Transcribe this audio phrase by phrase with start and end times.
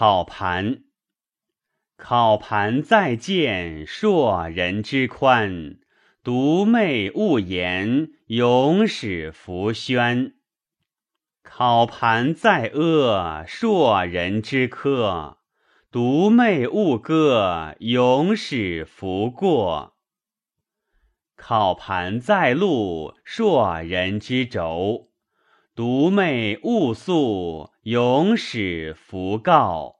[0.00, 0.84] 考盘。
[1.98, 5.76] 考盘在见硕人之宽，
[6.24, 10.36] 独寐勿言，永始弗宣。
[11.42, 15.36] 考盘在阿，硕人之苛，
[15.92, 19.96] 独寐勿歌，永始弗过。
[21.36, 25.09] 考盘在路，硕人之轴，
[25.80, 29.99] 独寐勿诉，永使弗告。